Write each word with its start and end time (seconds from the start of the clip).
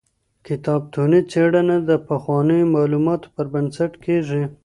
کتابتوني 0.47 1.19
څېړنه 1.31 1.77
د 1.89 1.91
پخوانیو 2.07 2.71
معلوماتو 2.75 3.27
پر 3.35 3.45
بنسټ 3.53 3.91
کیږي. 4.05 4.43